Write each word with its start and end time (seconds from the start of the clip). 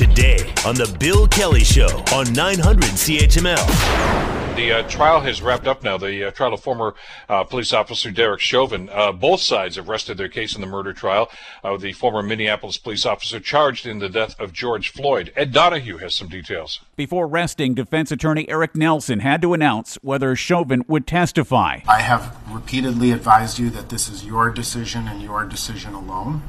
today 0.00 0.38
on 0.64 0.74
The 0.76 0.96
Bill 0.98 1.28
Kelly 1.28 1.62
Show 1.62 2.02
on 2.14 2.32
900 2.32 2.84
CHML. 2.84 4.56
The 4.56 4.72
uh, 4.72 4.88
trial 4.88 5.20
has 5.20 5.42
wrapped 5.42 5.66
up 5.66 5.84
now. 5.84 5.98
The 5.98 6.28
uh, 6.28 6.30
trial 6.30 6.54
of 6.54 6.62
former 6.62 6.94
uh, 7.28 7.44
police 7.44 7.74
officer 7.74 8.10
Derek 8.10 8.40
Chauvin. 8.40 8.88
Uh, 8.90 9.12
both 9.12 9.42
sides 9.42 9.76
have 9.76 9.90
rested 9.90 10.16
their 10.16 10.30
case 10.30 10.54
in 10.54 10.62
the 10.62 10.66
murder 10.66 10.94
trial. 10.94 11.30
Uh, 11.62 11.76
the 11.76 11.92
former 11.92 12.22
Minneapolis 12.22 12.78
police 12.78 13.04
officer 13.04 13.40
charged 13.40 13.86
in 13.86 13.98
the 13.98 14.08
death 14.08 14.40
of 14.40 14.54
George 14.54 14.88
Floyd. 14.88 15.34
Ed 15.36 15.52
Donahue 15.52 15.98
has 15.98 16.14
some 16.14 16.28
details. 16.28 16.80
Before 16.96 17.26
resting, 17.26 17.74
defense 17.74 18.10
attorney 18.10 18.48
Eric 18.48 18.74
Nelson 18.74 19.18
had 19.18 19.42
to 19.42 19.52
announce 19.52 19.96
whether 19.96 20.34
Chauvin 20.34 20.82
would 20.88 21.06
testify. 21.06 21.80
I 21.86 22.00
have 22.00 22.34
repeatedly 22.48 23.10
advised 23.10 23.58
you 23.58 23.68
that 23.68 23.90
this 23.90 24.08
is 24.08 24.24
your 24.24 24.48
decision 24.48 25.08
and 25.08 25.20
your 25.20 25.44
decision 25.44 25.92
alone, 25.92 26.40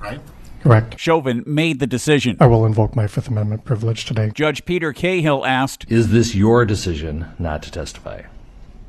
right? 0.00 0.20
Correct. 0.62 0.98
Chauvin 0.98 1.42
made 1.46 1.78
the 1.80 1.86
decision. 1.86 2.36
I 2.40 2.46
will 2.46 2.66
invoke 2.66 2.96
my 2.96 3.06
Fifth 3.06 3.28
Amendment 3.28 3.64
privilege 3.64 4.04
today. 4.04 4.30
Judge 4.34 4.64
Peter 4.64 4.92
Cahill 4.92 5.44
asked, 5.44 5.86
Is 5.88 6.10
this 6.10 6.34
your 6.34 6.64
decision 6.64 7.26
not 7.38 7.62
to 7.64 7.70
testify? 7.70 8.22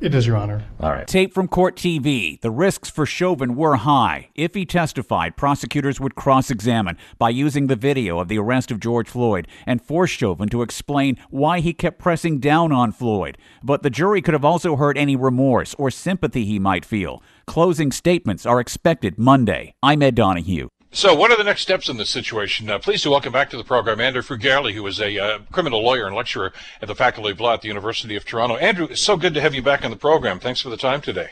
It 0.00 0.14
is, 0.14 0.28
Your 0.28 0.36
Honor. 0.36 0.62
All 0.78 0.92
right. 0.92 1.08
Tape 1.08 1.34
from 1.34 1.48
Court 1.48 1.74
TV. 1.74 2.40
The 2.40 2.52
risks 2.52 2.88
for 2.88 3.04
Chauvin 3.04 3.56
were 3.56 3.74
high. 3.74 4.28
If 4.36 4.54
he 4.54 4.64
testified, 4.64 5.36
prosecutors 5.36 5.98
would 5.98 6.14
cross 6.14 6.52
examine 6.52 6.96
by 7.18 7.30
using 7.30 7.66
the 7.66 7.74
video 7.74 8.20
of 8.20 8.28
the 8.28 8.38
arrest 8.38 8.70
of 8.70 8.78
George 8.78 9.08
Floyd 9.08 9.48
and 9.66 9.82
force 9.82 10.10
Chauvin 10.10 10.48
to 10.50 10.62
explain 10.62 11.18
why 11.30 11.58
he 11.58 11.72
kept 11.72 11.98
pressing 11.98 12.38
down 12.38 12.70
on 12.70 12.92
Floyd. 12.92 13.38
But 13.60 13.82
the 13.82 13.90
jury 13.90 14.22
could 14.22 14.34
have 14.34 14.44
also 14.44 14.76
heard 14.76 14.96
any 14.96 15.16
remorse 15.16 15.74
or 15.74 15.90
sympathy 15.90 16.44
he 16.44 16.60
might 16.60 16.84
feel. 16.84 17.20
Closing 17.48 17.90
statements 17.90 18.46
are 18.46 18.60
expected 18.60 19.18
Monday. 19.18 19.74
I'm 19.82 20.00
Ed 20.02 20.14
Donahue. 20.14 20.68
So, 20.90 21.14
what 21.14 21.30
are 21.30 21.36
the 21.36 21.44
next 21.44 21.60
steps 21.60 21.90
in 21.90 21.98
this 21.98 22.08
situation? 22.08 22.70
Uh, 22.70 22.78
pleased 22.78 23.02
to 23.02 23.10
welcome 23.10 23.32
back 23.32 23.50
to 23.50 23.58
the 23.58 23.64
program 23.64 24.00
Andrew 24.00 24.22
Furgiuele, 24.22 24.72
who 24.72 24.86
is 24.86 25.00
a 25.00 25.18
uh, 25.18 25.38
criminal 25.52 25.82
lawyer 25.82 26.06
and 26.06 26.16
lecturer 26.16 26.52
at 26.80 26.88
the 26.88 26.94
Faculty 26.94 27.30
of 27.30 27.40
Law 27.40 27.54
at 27.54 27.60
the 27.60 27.68
University 27.68 28.16
of 28.16 28.24
Toronto. 28.24 28.56
Andrew, 28.56 28.86
it's 28.86 29.02
so 29.02 29.18
good 29.18 29.34
to 29.34 29.40
have 29.42 29.54
you 29.54 29.60
back 29.60 29.84
on 29.84 29.90
the 29.90 29.98
program. 29.98 30.40
Thanks 30.40 30.62
for 30.62 30.70
the 30.70 30.78
time 30.78 31.02
today. 31.02 31.30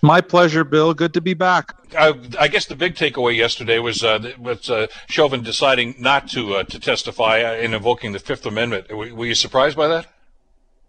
My 0.00 0.22
pleasure, 0.22 0.64
Bill. 0.64 0.94
Good 0.94 1.12
to 1.14 1.20
be 1.20 1.34
back. 1.34 1.74
Uh, 1.94 2.14
I 2.40 2.48
guess 2.48 2.64
the 2.64 2.74
big 2.74 2.94
takeaway 2.94 3.36
yesterday 3.36 3.78
was 3.78 4.02
uh, 4.02 4.32
was 4.38 4.70
uh, 4.70 4.86
Chauvin 5.08 5.42
deciding 5.42 5.94
not 5.98 6.28
to 6.30 6.54
uh, 6.54 6.64
to 6.64 6.80
testify 6.80 7.54
in 7.56 7.74
invoking 7.74 8.12
the 8.12 8.18
Fifth 8.18 8.46
Amendment. 8.46 8.88
Were, 8.90 9.14
were 9.14 9.26
you 9.26 9.34
surprised 9.34 9.76
by 9.76 9.88
that? 9.88 10.06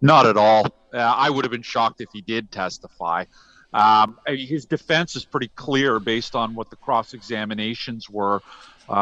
Not 0.00 0.24
at 0.24 0.38
all. 0.38 0.66
I 0.94 1.28
would 1.28 1.44
have 1.44 1.52
been 1.52 1.62
shocked 1.62 2.00
if 2.00 2.08
he 2.14 2.22
did 2.22 2.50
testify. 2.50 3.24
Um, 3.72 4.18
his 4.26 4.64
defense 4.64 5.14
is 5.14 5.24
pretty 5.24 5.48
clear 5.48 6.00
based 6.00 6.34
on 6.34 6.54
what 6.54 6.70
the 6.70 6.76
cross 6.76 7.12
examinations 7.12 8.08
were 8.08 8.40
uh, 8.88 8.92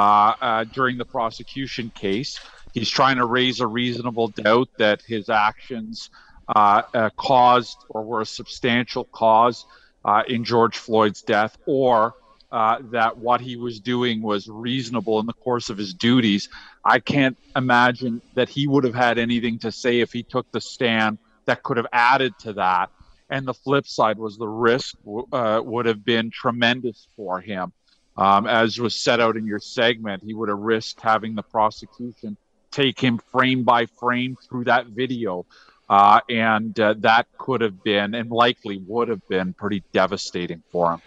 uh, 0.41 0.64
during 0.64 0.98
the 0.98 1.05
prosecution 1.05 1.91
case. 1.95 2.41
He's 2.72 2.91
trying 2.91 3.17
to 3.17 3.25
raise 3.25 3.61
a 3.61 3.67
reasonable 3.67 4.28
doubt 4.28 4.69
that 4.78 5.03
his 5.03 5.28
actions 5.28 6.11
uh, 6.48 6.83
uh 6.94 7.11
caused 7.17 7.77
or 7.89 8.05
were 8.05 8.20
a 8.20 8.27
substantial 8.27 9.05
cause 9.05 9.67
uh, 10.05 10.22
in 10.28 10.44
George 10.44 10.78
Floyd's 10.78 11.22
death, 11.22 11.56
or 11.67 12.14
uh, 12.53 12.78
that 12.92 13.19
what 13.19 13.41
he 13.41 13.56
was 13.56 13.81
doing 13.81 14.22
was 14.22 14.48
reasonable 14.48 15.19
in 15.19 15.27
the 15.27 15.33
course 15.33 15.69
of 15.69 15.77
his 15.77 15.92
duties. 15.94 16.48
I 16.84 17.00
can't 17.00 17.37
imagine 17.56 18.22
that 18.34 18.48
he 18.48 18.69
would 18.69 18.84
have 18.84 18.94
had 18.94 19.19
anything 19.19 19.59
to 19.61 19.72
say 19.72 20.00
if 20.00 20.12
he 20.12 20.22
took 20.22 20.50
the 20.53 20.61
stand 20.61 21.19
that 21.47 21.64
could 21.64 21.77
have 21.77 21.89
added 21.92 22.39
to 22.41 22.53
that 22.55 22.91
and 23.30 23.46
the 23.46 23.55
flip 23.55 23.86
side 23.86 24.19
was 24.19 24.36
the 24.36 24.48
risk 24.48 24.96
uh, 25.32 25.60
would 25.64 25.86
have 25.86 26.05
been 26.05 26.30
tremendous 26.30 27.08
for 27.16 27.41
him. 27.41 27.72
Um, 28.16 28.46
as 28.46 28.78
was 28.78 28.96
set 28.96 29.20
out 29.20 29.36
in 29.36 29.46
your 29.46 29.58
segment, 29.58 30.22
he 30.22 30.32
would 30.32 30.48
have 30.48 30.58
risked 30.58 31.00
having 31.00 31.34
the 31.34 31.42
prosecution 31.42 32.36
take 32.70 33.00
him 33.00 33.19
frame 33.19 33.62
by 33.62 33.86
frame 33.86 34.36
through 34.48 34.64
that 34.64 34.86
video. 34.86 35.47
Uh, 35.88 36.20
and 36.28 36.78
uh, 36.80 36.94
that 36.98 37.27
could 37.38 37.60
have 37.60 37.82
been 37.84 38.14
and 38.14 38.30
likely 38.30 38.78
would 38.86 39.08
have 39.08 39.26
been 39.28 39.53
pretty 39.53 39.82
devastating 39.93 40.62
for 40.70 40.93
him. 40.93 41.00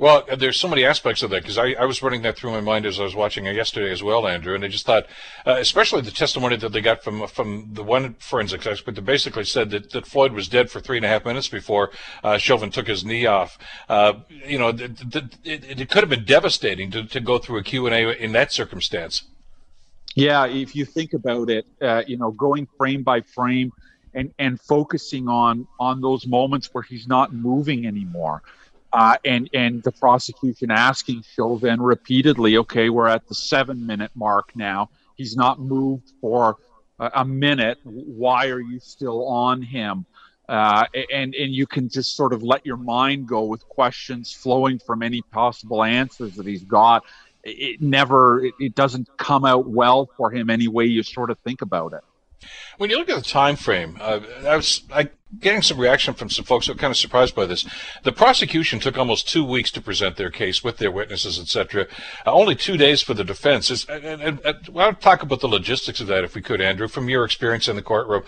Well, 0.00 0.24
there's 0.38 0.56
so 0.56 0.68
many 0.68 0.84
aspects 0.84 1.24
of 1.24 1.30
that 1.30 1.42
because 1.42 1.58
I, 1.58 1.72
I, 1.72 1.84
was 1.84 2.02
running 2.02 2.22
that 2.22 2.36
through 2.36 2.52
my 2.52 2.60
mind 2.60 2.86
as 2.86 3.00
I 3.00 3.02
was 3.02 3.16
watching 3.16 3.46
it 3.46 3.56
yesterday 3.56 3.90
as 3.90 4.00
well, 4.00 4.28
Andrew, 4.28 4.54
and 4.54 4.64
I 4.64 4.68
just 4.68 4.86
thought, 4.86 5.06
uh, 5.44 5.56
especially 5.58 6.02
the 6.02 6.12
testimony 6.12 6.54
that 6.56 6.70
they 6.70 6.80
got 6.80 7.02
from 7.02 7.26
from 7.26 7.70
the 7.72 7.82
one 7.82 8.14
forensics 8.20 8.64
expert 8.64 8.94
that 8.94 9.02
basically 9.02 9.42
said 9.42 9.70
that, 9.70 9.90
that 9.90 10.06
Floyd 10.06 10.34
was 10.34 10.46
dead 10.46 10.70
for 10.70 10.78
three 10.78 10.98
and 10.98 11.04
a 11.04 11.08
half 11.08 11.24
minutes 11.24 11.48
before 11.48 11.90
uh, 12.22 12.38
Chauvin 12.38 12.70
took 12.70 12.86
his 12.86 13.04
knee 13.04 13.26
off. 13.26 13.58
Uh, 13.88 14.14
you 14.46 14.56
know, 14.56 14.68
it, 14.68 15.00
it, 15.44 15.90
could 15.90 16.04
have 16.04 16.10
been 16.10 16.24
devastating 16.24 16.92
to, 16.92 17.02
to 17.04 17.18
go 17.18 17.38
through 17.38 17.58
a 17.58 17.64
Q 17.64 17.86
and 17.86 17.94
A 17.94 18.22
in 18.22 18.30
that 18.32 18.52
circumstance. 18.52 19.24
Yeah, 20.14 20.46
if 20.46 20.76
you 20.76 20.84
think 20.84 21.12
about 21.12 21.50
it, 21.50 21.66
uh, 21.82 22.04
you 22.06 22.16
know, 22.16 22.30
going 22.30 22.68
frame 22.78 23.02
by 23.02 23.22
frame 23.22 23.72
and 24.14 24.32
and 24.38 24.60
focusing 24.60 25.26
on 25.26 25.66
on 25.80 26.00
those 26.00 26.24
moments 26.24 26.72
where 26.72 26.84
he's 26.84 27.08
not 27.08 27.34
moving 27.34 27.84
anymore 27.84 28.42
uh, 28.92 29.16
and 29.24 29.50
and 29.52 29.82
the 29.82 29.92
prosecution 29.92 30.70
asking 30.70 31.22
Chauvin 31.34 31.80
repeatedly, 31.80 32.56
okay, 32.58 32.88
we're 32.88 33.08
at 33.08 33.26
the 33.28 33.34
seven 33.34 33.86
minute 33.86 34.10
mark 34.14 34.56
now. 34.56 34.90
He's 35.16 35.36
not 35.36 35.60
moved 35.60 36.12
for 36.20 36.56
a, 36.98 37.10
a 37.16 37.24
minute. 37.24 37.78
Why 37.84 38.48
are 38.48 38.60
you 38.60 38.80
still 38.80 39.26
on 39.26 39.62
him? 39.62 40.06
Uh, 40.48 40.86
and 41.12 41.34
and 41.34 41.54
you 41.54 41.66
can 41.66 41.90
just 41.90 42.16
sort 42.16 42.32
of 42.32 42.42
let 42.42 42.64
your 42.64 42.78
mind 42.78 43.28
go 43.28 43.44
with 43.44 43.68
questions 43.68 44.32
flowing 44.32 44.78
from 44.78 45.02
any 45.02 45.20
possible 45.20 45.84
answers 45.84 46.36
that 46.36 46.46
he's 46.46 46.64
got. 46.64 47.04
It 47.44 47.80
never, 47.80 48.44
it, 48.44 48.54
it 48.58 48.74
doesn't 48.74 49.08
come 49.16 49.44
out 49.44 49.68
well 49.68 50.10
for 50.16 50.30
him 50.30 50.50
any 50.50 50.68
way 50.68 50.86
you 50.86 51.02
sort 51.02 51.30
of 51.30 51.38
think 51.40 51.62
about 51.62 51.92
it. 51.92 52.00
When 52.78 52.90
you 52.90 52.98
look 52.98 53.08
at 53.08 53.16
the 53.16 53.22
time 53.22 53.56
frame, 53.56 53.98
uh, 54.00 54.20
I 54.46 54.56
was 54.56 54.82
I, 54.92 55.10
getting 55.40 55.62
some 55.62 55.78
reaction 55.78 56.14
from 56.14 56.30
some 56.30 56.44
folks 56.44 56.66
who 56.66 56.72
are 56.72 56.76
kind 56.76 56.90
of 56.90 56.96
surprised 56.96 57.34
by 57.34 57.46
this. 57.46 57.66
The 58.02 58.12
prosecution 58.12 58.80
took 58.80 58.96
almost 58.96 59.28
two 59.28 59.44
weeks 59.44 59.70
to 59.72 59.80
present 59.80 60.16
their 60.16 60.30
case 60.30 60.64
with 60.64 60.78
their 60.78 60.90
witnesses, 60.90 61.38
etc. 61.38 61.86
Uh, 62.26 62.32
only 62.32 62.54
two 62.54 62.76
days 62.76 63.02
for 63.02 63.14
the 63.14 63.24
defense. 63.24 63.70
Is, 63.70 63.84
and, 63.86 64.22
and, 64.22 64.40
I'll 64.74 64.94
talk 64.94 65.22
about 65.22 65.40
the 65.40 65.48
logistics 65.48 66.00
of 66.00 66.06
that 66.06 66.24
if 66.24 66.34
we 66.34 66.40
could, 66.40 66.60
Andrew, 66.60 66.88
from 66.88 67.08
your 67.08 67.24
experience 67.24 67.68
in 67.68 67.76
the 67.76 67.82
courtroom. 67.82 68.22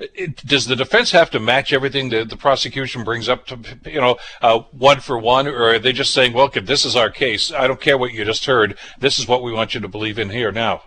It, 0.00 0.36
does 0.46 0.66
the 0.66 0.76
defense 0.76 1.10
have 1.10 1.30
to 1.30 1.40
match 1.40 1.72
everything 1.72 2.10
that 2.10 2.30
the 2.30 2.36
prosecution 2.36 3.04
brings 3.04 3.28
up 3.28 3.46
to, 3.46 3.58
you 3.84 4.00
know, 4.00 4.16
uh, 4.40 4.60
one 4.70 5.00
for 5.00 5.18
one, 5.18 5.46
or 5.48 5.70
are 5.70 5.78
they 5.78 5.92
just 5.92 6.14
saying, 6.14 6.32
"Well, 6.32 6.48
this 6.48 6.84
is 6.84 6.94
our 6.94 7.10
case. 7.10 7.50
I 7.52 7.66
don't 7.66 7.80
care 7.80 7.98
what 7.98 8.12
you 8.12 8.24
just 8.24 8.46
heard. 8.46 8.78
This 8.98 9.18
is 9.18 9.26
what 9.26 9.42
we 9.42 9.52
want 9.52 9.74
you 9.74 9.80
to 9.80 9.88
believe 9.88 10.18
in 10.18 10.30
here 10.30 10.52
now." 10.52 10.82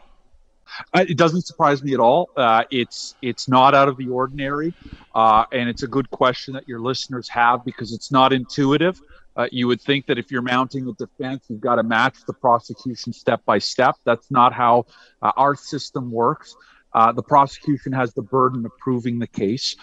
Uh, 0.93 1.05
it 1.07 1.17
doesn't 1.17 1.43
surprise 1.43 1.83
me 1.83 1.93
at 1.93 1.99
all. 1.99 2.29
Uh, 2.35 2.63
it's 2.71 3.15
it's 3.21 3.47
not 3.47 3.73
out 3.73 3.87
of 3.87 3.97
the 3.97 4.07
ordinary, 4.07 4.73
uh, 5.15 5.45
and 5.51 5.69
it's 5.69 5.83
a 5.83 5.87
good 5.87 6.09
question 6.09 6.53
that 6.53 6.67
your 6.67 6.79
listeners 6.79 7.27
have 7.29 7.63
because 7.65 7.93
it's 7.93 8.11
not 8.11 8.33
intuitive. 8.33 8.99
Uh, 9.35 9.47
you 9.51 9.67
would 9.67 9.81
think 9.81 10.05
that 10.07 10.17
if 10.17 10.31
you're 10.31 10.41
mounting 10.41 10.87
a 10.87 10.93
defense, 10.93 11.45
you've 11.47 11.61
got 11.61 11.75
to 11.75 11.83
match 11.83 12.15
the 12.25 12.33
prosecution 12.33 13.13
step 13.13 13.43
by 13.45 13.59
step. 13.59 13.95
That's 14.03 14.31
not 14.31 14.51
how 14.51 14.87
uh, 15.21 15.31
our 15.37 15.55
system 15.55 16.11
works. 16.11 16.55
Uh, 16.93 17.11
the 17.11 17.21
prosecution 17.21 17.91
has 17.93 18.13
the 18.13 18.23
burden 18.23 18.65
of 18.65 18.71
proving 18.79 19.19
the 19.19 19.27
case. 19.27 19.75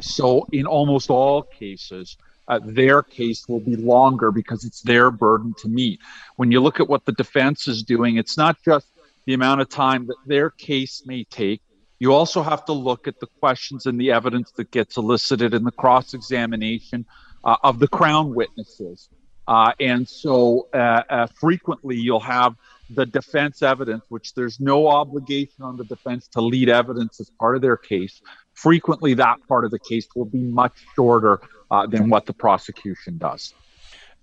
so, 0.00 0.46
in 0.52 0.66
almost 0.66 1.10
all 1.10 1.42
cases, 1.42 2.16
uh, 2.48 2.60
their 2.62 3.02
case 3.02 3.48
will 3.48 3.60
be 3.60 3.76
longer 3.76 4.30
because 4.30 4.64
it's 4.64 4.82
their 4.82 5.10
burden 5.10 5.54
to 5.58 5.68
meet. 5.68 6.00
When 6.36 6.50
you 6.50 6.60
look 6.60 6.80
at 6.80 6.88
what 6.88 7.04
the 7.04 7.12
defense 7.12 7.68
is 7.68 7.82
doing, 7.82 8.16
it's 8.16 8.36
not 8.36 8.56
just 8.64 8.86
the 9.26 9.34
amount 9.34 9.60
of 9.60 9.68
time 9.68 10.06
that 10.06 10.16
their 10.26 10.50
case 10.50 11.02
may 11.06 11.24
take. 11.24 11.60
You 11.98 12.12
also 12.12 12.42
have 12.42 12.64
to 12.66 12.72
look 12.72 13.08
at 13.08 13.20
the 13.20 13.26
questions 13.26 13.86
and 13.86 13.98
the 14.00 14.12
evidence 14.12 14.50
that 14.52 14.70
gets 14.70 14.96
elicited 14.96 15.54
in 15.54 15.64
the 15.64 15.72
cross 15.72 16.12
examination 16.12 17.06
uh, 17.44 17.56
of 17.62 17.78
the 17.78 17.88
Crown 17.88 18.34
witnesses. 18.34 19.08
Uh, 19.46 19.72
and 19.78 20.08
so 20.08 20.68
uh, 20.72 21.02
uh, 21.08 21.26
frequently 21.38 21.96
you'll 21.96 22.20
have 22.20 22.54
the 22.90 23.06
defense 23.06 23.62
evidence, 23.62 24.04
which 24.08 24.34
there's 24.34 24.60
no 24.60 24.88
obligation 24.88 25.62
on 25.62 25.76
the 25.76 25.84
defense 25.84 26.28
to 26.28 26.40
lead 26.40 26.68
evidence 26.68 27.20
as 27.20 27.30
part 27.38 27.56
of 27.56 27.62
their 27.62 27.76
case. 27.76 28.20
Frequently, 28.54 29.14
that 29.14 29.36
part 29.48 29.64
of 29.64 29.70
the 29.70 29.78
case 29.78 30.06
will 30.14 30.24
be 30.24 30.38
much 30.38 30.72
shorter 30.94 31.40
uh, 31.70 31.86
than 31.86 32.08
what 32.08 32.26
the 32.26 32.32
prosecution 32.32 33.18
does. 33.18 33.54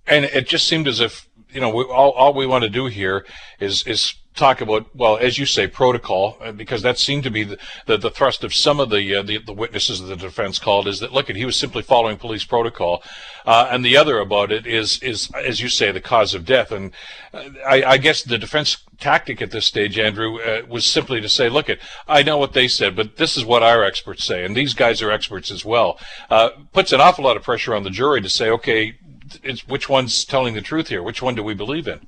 And 0.07 0.25
it 0.25 0.47
just 0.47 0.67
seemed 0.67 0.87
as 0.87 0.99
if 0.99 1.27
you 1.51 1.61
know 1.61 1.69
we, 1.69 1.83
all, 1.83 2.11
all 2.11 2.33
we 2.33 2.47
want 2.47 2.63
to 2.63 2.69
do 2.69 2.85
here 2.87 3.25
is 3.59 3.85
is 3.85 4.15
talk 4.35 4.61
about, 4.61 4.95
well, 4.95 5.17
as 5.17 5.37
you 5.37 5.45
say, 5.45 5.67
protocol, 5.67 6.37
uh, 6.41 6.51
because 6.51 6.81
that 6.81 6.97
seemed 6.97 7.23
to 7.23 7.29
be 7.29 7.43
the, 7.43 7.57
the, 7.85 7.97
the 7.97 8.09
thrust 8.09 8.43
of 8.43 8.53
some 8.53 8.79
of 8.79 8.89
the, 8.89 9.15
uh, 9.15 9.21
the, 9.21 9.37
the 9.39 9.53
witnesses 9.53 9.99
of 9.99 10.07
the 10.07 10.15
defense 10.15 10.57
called 10.57 10.87
is 10.87 10.99
that 10.99 11.11
look, 11.11 11.29
he 11.29 11.45
was 11.45 11.55
simply 11.55 11.83
following 11.83 12.17
police 12.17 12.45
protocol, 12.45 13.03
uh, 13.45 13.67
and 13.69 13.83
the 13.83 13.97
other 13.97 14.19
about 14.19 14.51
it 14.51 14.65
is 14.65 15.01
is 15.03 15.29
as 15.45 15.59
you 15.59 15.67
say, 15.67 15.91
the 15.91 15.99
cause 15.99 16.33
of 16.33 16.45
death, 16.45 16.71
and 16.71 16.93
uh, 17.33 17.43
I, 17.67 17.83
I, 17.83 17.97
guess 17.97 18.23
the 18.23 18.37
defense 18.37 18.77
tactic 18.99 19.41
at 19.41 19.51
this 19.51 19.65
stage, 19.65 19.99
Andrew, 19.99 20.39
uh, 20.39 20.61
was 20.67 20.85
simply 20.85 21.19
to 21.19 21.29
say, 21.29 21.49
look, 21.49 21.69
I 22.07 22.23
know 22.23 22.37
what 22.37 22.53
they 22.53 22.67
said, 22.67 22.95
but 22.95 23.17
this 23.17 23.35
is 23.35 23.43
what 23.43 23.63
our 23.63 23.83
experts 23.83 24.23
say, 24.23 24.45
and 24.45 24.55
these 24.55 24.73
guys 24.73 25.01
are 25.01 25.11
experts 25.11 25.51
as 25.51 25.65
well. 25.65 25.99
Uh, 26.29 26.51
puts 26.71 26.93
an 26.93 27.01
awful 27.01 27.25
lot 27.25 27.37
of 27.37 27.43
pressure 27.43 27.75
on 27.75 27.83
the 27.83 27.89
jury 27.89 28.21
to 28.21 28.29
say, 28.29 28.49
okay, 28.49 28.95
it's 29.43 29.67
which 29.67 29.89
one's 29.89 30.23
telling 30.23 30.53
the 30.53 30.61
truth 30.61 30.87
here, 30.87 31.03
which 31.03 31.21
one 31.21 31.35
do 31.35 31.43
we 31.43 31.53
believe 31.53 31.87
in? 31.87 32.07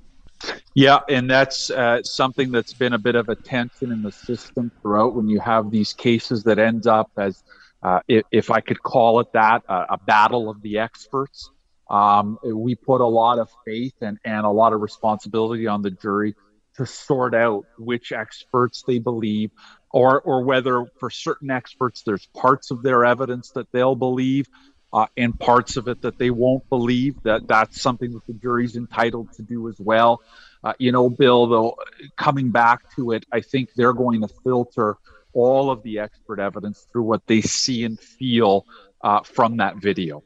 Yeah, 0.76 1.00
and 1.10 1.30
that's 1.30 1.70
uh, 1.70 2.02
something 2.04 2.52
that's 2.52 2.74
been 2.74 2.94
a 2.94 2.98
bit 2.98 3.16
of 3.16 3.30
a 3.30 3.36
tension 3.36 3.92
in 3.92 4.02
the 4.02 4.12
system 4.12 4.72
throughout 4.82 5.16
when 5.16 5.28
you 5.28 5.40
have 5.40 5.70
these 5.70 5.94
cases 5.94 6.44
that 6.44 6.60
end 6.60 6.88
up 6.88 7.12
as, 7.18 7.44
uh, 7.84 8.00
if, 8.08 8.24
if, 8.32 8.52
I 8.52 8.60
could 8.60 8.82
call 8.82 9.20
it 9.20 9.28
that, 9.34 9.64
a 9.70 9.98
battle 9.98 10.50
of 10.50 10.62
the 10.62 10.80
experts. 10.80 11.52
Um, 11.90 12.40
we 12.44 12.76
put 12.76 13.02
a 13.02 13.08
lot 13.08 13.40
of 13.40 13.50
faith 13.66 13.94
and, 14.02 14.18
and 14.26 14.46
a 14.46 14.50
lot 14.50 14.74
of 14.74 14.82
responsibility 14.82 15.68
on 15.68 15.82
the 15.82 15.92
jury 15.92 16.34
to 16.78 16.86
sort 16.86 17.36
out 17.36 17.66
which 17.78 18.12
experts 18.12 18.84
they 18.88 19.00
believe, 19.00 19.52
or 19.92 20.22
or 20.22 20.44
whether 20.44 20.86
for 21.00 21.10
certain 21.10 21.52
experts 21.52 22.02
there's 22.04 22.26
parts 22.36 22.72
of 22.72 22.82
their 22.82 23.06
evidence 23.06 23.52
that 23.52 23.72
they'll 23.72 23.96
believe 23.96 24.48
uh, 24.94 25.08
and 25.18 25.38
parts 25.40 25.76
of 25.76 25.88
it 25.88 26.02
that 26.02 26.18
they 26.18 26.30
won't 26.30 26.68
believe. 26.70 27.22
That 27.24 27.48
that's 27.48 27.82
something 27.82 28.12
that 28.14 28.26
the 28.28 28.34
jury's 28.34 28.76
entitled 28.76 29.34
to 29.34 29.42
do 29.42 29.68
as 29.68 29.80
well. 29.80 30.22
Uh, 30.64 30.74
you 30.78 30.92
know, 30.92 31.10
Bill, 31.10 31.48
though, 31.48 31.76
coming 32.16 32.52
back 32.52 32.96
to 32.96 33.12
it, 33.12 33.26
I 33.32 33.42
think 33.42 33.74
they're 33.76 33.94
going 33.94 34.22
to 34.22 34.30
filter 34.44 34.98
all 35.34 35.72
of 35.72 35.84
the 35.84 36.00
expert 36.00 36.40
evidence 36.40 36.86
through 36.92 37.04
what 37.04 37.26
they 37.26 37.42
see 37.42 37.84
and 37.84 38.00
feel 38.00 38.66
uh, 39.02 39.22
from 39.24 39.58
that 39.58 39.78
video 39.78 40.24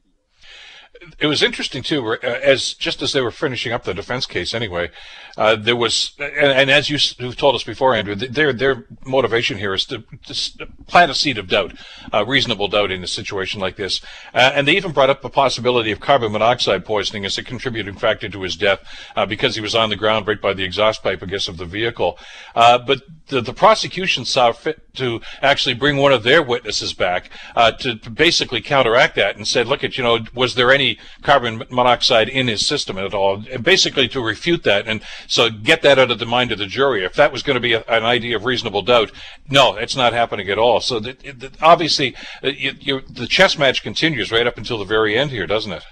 it 1.20 1.28
was 1.28 1.44
interesting 1.44 1.84
too, 1.84 2.14
uh, 2.14 2.18
as 2.22 2.74
just 2.74 3.02
as 3.02 3.14
they 3.14 3.22
were 3.22 3.32
finishing 3.32 3.74
up 3.74 3.84
the 3.84 3.94
defense 3.94 4.26
case. 4.26 4.54
Anyway, 4.54 4.90
uh, 5.38 5.56
there 5.56 5.76
was, 5.76 6.14
and, 6.20 6.52
and, 6.52 6.72
as 6.72 6.90
you 6.90 6.98
have 7.26 7.36
told 7.36 7.56
us 7.56 7.64
before, 7.64 7.94
Andrew, 7.94 8.16
their 8.16 8.54
their 8.54 8.86
motivation 9.06 9.58
here 9.58 9.74
is 9.74 9.86
to, 9.86 10.04
to 10.26 10.68
plant 10.88 11.12
a 11.12 11.16
seed 11.16 11.38
of 11.38 11.48
doubt, 11.48 11.74
uh, 12.14 12.26
reasonable 12.26 12.68
doubt 12.68 12.92
in 12.92 13.04
a 13.04 13.08
situation 13.08 13.60
like 13.60 13.76
this, 13.76 14.02
uh, 14.34 14.52
and 14.54 14.68
they 14.68 14.76
even 14.76 14.92
brought 14.92 15.10
up 15.10 15.22
the 15.22 15.30
possibility 15.30 15.92
of 15.92 16.00
carbon 16.00 16.32
monoxide 16.32 16.86
poisoning 16.86 17.26
as 17.26 17.38
a 17.38 17.44
contributing 17.44 17.96
factor 17.96 18.30
to 18.30 18.42
his 18.42 18.56
death 18.56 18.80
uh, 19.16 19.26
because 19.26 19.56
he 19.56 19.62
was 19.62 19.76
on 19.76 19.90
the 19.90 19.96
ground 19.96 20.28
right 20.28 20.42
by 20.42 20.54
the 20.54 20.64
exhaust 20.64 21.04
pipe, 21.04 21.22
I 21.22 21.26
guess, 21.28 21.48
of 21.48 21.58
the 21.58 21.66
vehicle. 21.66 22.18
Uh, 22.56 22.78
but 22.78 23.02
the, 23.28 23.42
the 23.42 23.54
prosecution 23.54 24.26
saw 24.26 24.52
fit 24.52 24.82
to 24.96 25.22
actually 25.42 25.76
bring 25.76 25.98
one 25.98 26.14
of 26.14 26.24
their 26.24 26.42
witnesses 26.42 26.94
back 26.94 27.30
to, 27.56 27.96
to 27.96 28.10
basically 28.10 28.62
counteract 28.62 29.16
that 29.16 29.36
and 29.36 29.48
said, 29.48 29.68
look 29.68 29.84
at 29.84 29.98
you 29.98 30.04
know, 30.04 30.20
was 30.34 30.56
there 30.56 30.72
any 30.72 30.87
carbon 31.22 31.64
monoxide 31.70 32.30
in 32.30 32.48
his 32.48 32.66
system 32.66 32.98
at 32.98 33.14
all, 33.14 33.44
and 33.52 33.64
basically 33.64 34.08
to 34.10 34.22
refute 34.22 34.64
that. 34.64 34.88
And 34.88 35.02
so 35.28 35.50
get 35.50 35.82
that 35.82 36.00
out 36.00 36.12
of 36.12 36.20
the 36.20 36.26
mind 36.26 36.52
of 36.52 36.60
the 36.60 36.66
jury. 36.66 37.04
If 37.04 37.16
that 37.16 37.32
was 37.32 37.44
going 37.44 37.56
to 37.56 37.68
be 37.70 37.74
a, 37.74 37.84
an 37.88 38.04
idea 38.04 38.36
of 38.36 38.46
reasonable 38.46 38.82
doubt, 38.82 39.12
no, 39.50 39.76
it's 39.76 39.96
not 39.96 40.14
happening 40.14 40.50
at 40.50 40.60
all. 40.60 40.80
So 40.80 41.00
that, 41.00 41.20
that 41.40 41.62
obviously, 41.62 42.16
uh, 42.44 42.48
you, 42.48 42.74
you, 42.80 43.02
the 43.02 43.28
chess 43.28 43.58
match 43.58 43.84
continues 43.84 44.32
right 44.32 44.48
up 44.48 44.58
until 44.58 44.78
the 44.78 44.86
very 44.86 45.18
end 45.18 45.32
here, 45.32 45.48
doesn't 45.48 45.72
it? 45.72 45.84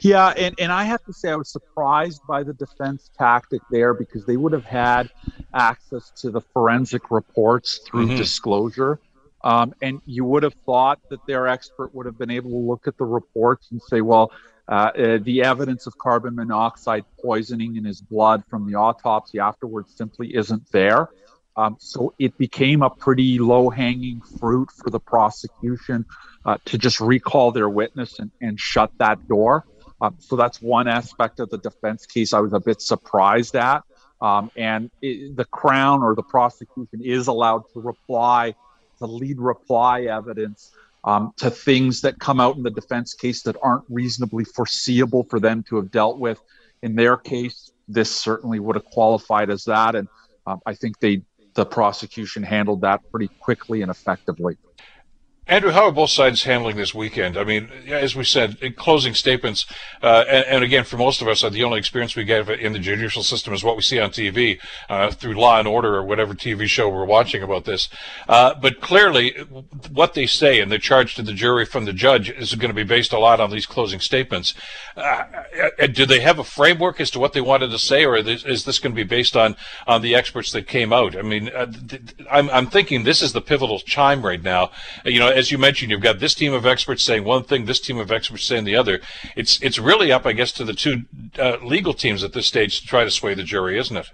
Yeah, 0.00 0.28
and, 0.36 0.54
and 0.58 0.72
I 0.72 0.84
have 0.84 1.04
to 1.04 1.12
say 1.12 1.30
I 1.30 1.36
was 1.36 1.50
surprised 1.50 2.22
by 2.26 2.42
the 2.42 2.54
defense 2.54 3.10
tactic 3.18 3.60
there 3.70 3.92
because 3.92 4.24
they 4.24 4.36
would 4.36 4.52
have 4.52 4.64
had 4.64 5.10
access 5.52 6.10
to 6.22 6.30
the 6.30 6.40
forensic 6.40 7.10
reports 7.10 7.80
through 7.86 8.06
mm-hmm. 8.06 8.16
disclosure. 8.16 8.98
Um, 9.44 9.74
and 9.82 10.00
you 10.06 10.24
would 10.24 10.42
have 10.42 10.54
thought 10.64 11.00
that 11.10 11.20
their 11.26 11.46
expert 11.46 11.94
would 11.94 12.06
have 12.06 12.18
been 12.18 12.30
able 12.30 12.50
to 12.50 12.56
look 12.56 12.88
at 12.88 12.96
the 12.96 13.04
reports 13.04 13.70
and 13.70 13.80
say, 13.80 14.00
well, 14.00 14.32
uh, 14.66 14.72
uh, 14.72 15.18
the 15.20 15.42
evidence 15.42 15.86
of 15.86 15.96
carbon 15.98 16.34
monoxide 16.34 17.04
poisoning 17.22 17.76
in 17.76 17.84
his 17.84 18.00
blood 18.00 18.42
from 18.48 18.66
the 18.66 18.74
autopsy 18.74 19.38
afterwards 19.38 19.94
simply 19.94 20.34
isn't 20.34 20.72
there. 20.72 21.10
Um, 21.56 21.76
so 21.78 22.14
it 22.18 22.36
became 22.38 22.82
a 22.82 22.88
pretty 22.88 23.38
low 23.38 23.68
hanging 23.68 24.22
fruit 24.22 24.70
for 24.70 24.88
the 24.88 24.98
prosecution 24.98 26.06
uh, 26.46 26.56
to 26.64 26.78
just 26.78 26.98
recall 26.98 27.52
their 27.52 27.68
witness 27.68 28.18
and, 28.18 28.30
and 28.40 28.58
shut 28.58 28.90
that 28.98 29.28
door. 29.28 29.66
Um, 30.00 30.16
so 30.20 30.36
that's 30.36 30.60
one 30.62 30.88
aspect 30.88 31.38
of 31.38 31.50
the 31.50 31.58
defense 31.58 32.06
case 32.06 32.32
I 32.32 32.40
was 32.40 32.54
a 32.54 32.60
bit 32.60 32.80
surprised 32.80 33.56
at. 33.56 33.84
Um, 34.22 34.50
and 34.56 34.90
it, 35.02 35.36
the 35.36 35.44
Crown 35.44 36.02
or 36.02 36.14
the 36.14 36.22
prosecution 36.22 37.02
is 37.02 37.28
allowed 37.28 37.64
to 37.74 37.80
reply 37.80 38.54
to 38.98 39.06
lead 39.06 39.38
reply 39.38 40.02
evidence 40.02 40.72
um, 41.04 41.32
to 41.36 41.50
things 41.50 42.00
that 42.00 42.18
come 42.18 42.40
out 42.40 42.56
in 42.56 42.62
the 42.62 42.70
defense 42.70 43.14
case 43.14 43.42
that 43.42 43.56
aren't 43.62 43.84
reasonably 43.88 44.44
foreseeable 44.44 45.24
for 45.24 45.38
them 45.38 45.62
to 45.64 45.76
have 45.76 45.90
dealt 45.90 46.18
with. 46.18 46.40
In 46.82 46.94
their 46.94 47.16
case, 47.16 47.72
this 47.88 48.10
certainly 48.10 48.58
would 48.58 48.76
have 48.76 48.84
qualified 48.86 49.50
as 49.50 49.64
that, 49.64 49.94
and 49.94 50.08
um, 50.46 50.60
I 50.66 50.74
think 50.74 50.98
they 51.00 51.22
the 51.54 51.64
prosecution 51.64 52.42
handled 52.42 52.80
that 52.80 53.00
pretty 53.10 53.28
quickly 53.38 53.82
and 53.82 53.90
effectively. 53.90 54.56
Andrew, 55.46 55.72
how 55.72 55.84
are 55.84 55.92
both 55.92 56.08
sides 56.08 56.44
handling 56.44 56.76
this 56.76 56.94
weekend? 56.94 57.36
I 57.36 57.44
mean, 57.44 57.68
as 57.86 58.16
we 58.16 58.24
said, 58.24 58.56
in 58.62 58.72
closing 58.72 59.12
statements, 59.12 59.66
uh, 60.02 60.24
and, 60.26 60.46
and, 60.46 60.64
again, 60.64 60.84
for 60.84 60.96
most 60.96 61.20
of 61.20 61.28
us, 61.28 61.44
uh, 61.44 61.50
the 61.50 61.64
only 61.64 61.78
experience 61.78 62.16
we 62.16 62.24
get 62.24 62.48
in 62.48 62.72
the 62.72 62.78
judicial 62.78 63.22
system 63.22 63.52
is 63.52 63.62
what 63.62 63.76
we 63.76 63.82
see 63.82 64.00
on 64.00 64.08
TV 64.08 64.58
uh, 64.88 65.10
through 65.10 65.34
Law 65.34 65.58
and 65.58 65.68
Order 65.68 65.96
or 65.96 66.02
whatever 66.02 66.32
TV 66.32 66.66
show 66.66 66.88
we're 66.88 67.04
watching 67.04 67.42
about 67.42 67.66
this. 67.66 67.90
Uh, 68.26 68.54
but 68.54 68.80
clearly, 68.80 69.32
what 69.92 70.14
they 70.14 70.24
say 70.24 70.60
and 70.60 70.72
the 70.72 70.78
charge 70.78 71.14
to 71.16 71.22
the 71.22 71.34
jury 71.34 71.66
from 71.66 71.84
the 71.84 71.92
judge 71.92 72.30
is 72.30 72.54
going 72.54 72.70
to 72.70 72.74
be 72.74 72.82
based 72.82 73.12
a 73.12 73.18
lot 73.18 73.38
on 73.38 73.50
these 73.50 73.66
closing 73.66 74.00
statements. 74.00 74.54
Uh, 74.96 75.24
uh, 75.78 75.86
do 75.88 76.06
they 76.06 76.20
have 76.20 76.38
a 76.38 76.44
framework 76.44 77.02
as 77.02 77.10
to 77.10 77.18
what 77.18 77.34
they 77.34 77.42
wanted 77.42 77.70
to 77.70 77.78
say, 77.78 78.06
or 78.06 78.16
is 78.16 78.64
this 78.64 78.78
going 78.78 78.92
to 78.92 78.96
be 78.96 79.04
based 79.06 79.36
on 79.36 79.56
on 79.86 80.00
the 80.00 80.14
experts 80.14 80.52
that 80.52 80.66
came 80.66 80.90
out? 80.90 81.14
I 81.14 81.20
mean, 81.20 81.50
I'm, 82.30 82.48
I'm 82.48 82.66
thinking 82.68 83.04
this 83.04 83.20
is 83.20 83.34
the 83.34 83.42
pivotal 83.42 83.78
chime 83.80 84.24
right 84.24 84.42
now. 84.42 84.70
You 85.04 85.18
know 85.18 85.33
as 85.34 85.50
you 85.50 85.58
mentioned, 85.58 85.90
you've 85.90 86.00
got 86.00 86.20
this 86.20 86.34
team 86.34 86.52
of 86.52 86.64
experts 86.64 87.02
saying 87.02 87.24
one 87.24 87.44
thing, 87.44 87.64
this 87.64 87.80
team 87.80 87.98
of 87.98 88.10
experts 88.10 88.44
saying 88.44 88.64
the 88.64 88.76
other. 88.76 89.00
It's 89.36 89.60
it's 89.62 89.78
really 89.78 90.12
up, 90.12 90.26
I 90.26 90.32
guess, 90.32 90.52
to 90.52 90.64
the 90.64 90.74
two 90.74 91.02
uh, 91.38 91.58
legal 91.62 91.94
teams 91.94 92.22
at 92.24 92.32
this 92.32 92.46
stage 92.46 92.80
to 92.80 92.86
try 92.86 93.04
to 93.04 93.10
sway 93.10 93.34
the 93.34 93.42
jury, 93.42 93.78
isn't 93.78 93.96
it? 93.96 94.10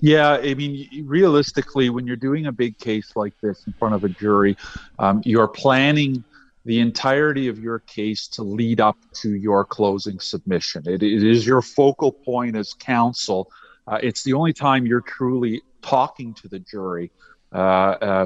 Yeah, 0.00 0.32
I 0.42 0.54
mean, 0.54 0.88
realistically, 1.06 1.88
when 1.88 2.06
you're 2.06 2.16
doing 2.16 2.46
a 2.46 2.52
big 2.52 2.76
case 2.78 3.12
like 3.14 3.34
this 3.40 3.64
in 3.66 3.72
front 3.74 3.94
of 3.94 4.02
a 4.02 4.08
jury, 4.08 4.56
um, 4.98 5.22
you're 5.24 5.46
planning 5.46 6.24
the 6.64 6.80
entirety 6.80 7.48
of 7.48 7.58
your 7.58 7.80
case 7.80 8.26
to 8.28 8.42
lead 8.42 8.80
up 8.80 8.96
to 9.14 9.34
your 9.34 9.64
closing 9.64 10.18
submission. 10.18 10.82
it, 10.86 11.02
it 11.02 11.22
is 11.22 11.46
your 11.46 11.62
focal 11.62 12.10
point 12.10 12.56
as 12.56 12.74
counsel. 12.74 13.50
Uh, 13.86 13.98
it's 14.02 14.22
the 14.22 14.32
only 14.32 14.52
time 14.52 14.86
you're 14.86 15.00
truly 15.00 15.62
talking 15.82 16.32
to 16.34 16.48
the 16.48 16.60
jury 16.60 17.10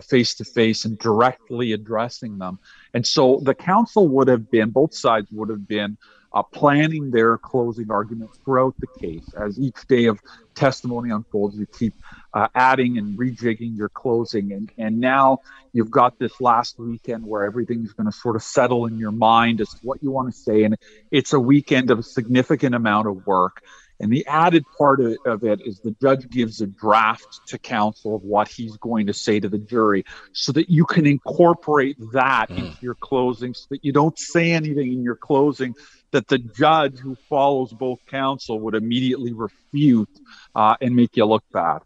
face 0.00 0.34
to 0.36 0.44
face 0.44 0.84
and 0.84 0.98
directly 0.98 1.72
addressing 1.72 2.38
them. 2.38 2.58
And 2.94 3.06
so 3.06 3.40
the 3.42 3.54
counsel 3.54 4.08
would 4.08 4.28
have 4.28 4.50
been, 4.50 4.70
both 4.70 4.94
sides 4.94 5.28
would 5.32 5.50
have 5.50 5.66
been 5.66 5.98
uh, 6.32 6.42
planning 6.42 7.10
their 7.10 7.38
closing 7.38 7.90
arguments 7.90 8.38
throughout 8.44 8.74
the 8.78 8.86
case. 9.00 9.24
As 9.38 9.58
each 9.58 9.86
day 9.88 10.04
of 10.04 10.20
testimony 10.54 11.10
unfolds, 11.10 11.56
you 11.56 11.66
keep 11.66 11.94
uh, 12.34 12.48
adding 12.54 12.98
and 12.98 13.18
rejigging 13.18 13.76
your 13.76 13.88
closing. 13.88 14.52
And, 14.52 14.70
and 14.76 15.00
now 15.00 15.38
you've 15.72 15.90
got 15.90 16.18
this 16.18 16.38
last 16.40 16.78
weekend 16.78 17.24
where 17.24 17.44
everything's 17.44 17.94
going 17.94 18.04
to 18.04 18.12
sort 18.12 18.36
of 18.36 18.42
settle 18.42 18.84
in 18.84 18.98
your 18.98 19.12
mind 19.12 19.62
as 19.62 19.70
to 19.70 19.78
what 19.82 20.02
you 20.02 20.10
want 20.10 20.32
to 20.32 20.38
say. 20.38 20.64
And 20.64 20.76
it's 21.10 21.32
a 21.32 21.40
weekend 21.40 21.90
of 21.90 22.00
a 22.00 22.02
significant 22.02 22.74
amount 22.74 23.08
of 23.08 23.26
work. 23.26 23.62
And 23.98 24.12
the 24.12 24.26
added 24.26 24.64
part 24.76 25.00
of, 25.00 25.42
it 25.44 25.60
is 25.64 25.80
the 25.80 25.96
judge 26.00 26.28
gives 26.28 26.60
a 26.60 26.66
draft 26.66 27.40
to 27.46 27.58
counsel 27.58 28.14
of 28.16 28.22
what 28.22 28.48
he's 28.48 28.76
going 28.76 29.06
to 29.06 29.14
say 29.14 29.40
to 29.40 29.48
the 29.48 29.58
jury 29.58 30.04
so 30.32 30.52
that 30.52 30.68
you 30.68 30.84
can 30.84 31.06
incorporate 31.06 31.96
that 32.12 32.50
mm. 32.50 32.58
into 32.58 32.76
your 32.82 32.94
closing 32.94 33.54
so 33.54 33.66
that 33.70 33.84
you 33.84 33.92
don't 33.92 34.18
say 34.18 34.52
anything 34.52 34.92
in 34.92 35.02
your 35.02 35.16
closing 35.16 35.74
that 36.10 36.28
the 36.28 36.38
judge 36.38 36.98
who 36.98 37.14
follows 37.28 37.72
both 37.72 37.98
counsel 38.06 38.60
would 38.60 38.74
immediately 38.74 39.32
refute 39.32 40.08
uh, 40.54 40.76
and 40.80 40.94
make 40.94 41.16
you 41.16 41.24
look 41.24 41.44
bad. 41.52 41.80